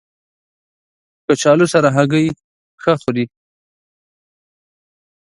کچالو 1.25 1.65
سره 1.73 1.87
هګۍ 1.95 2.25
ښه 2.81 2.93
خوري 3.01 3.25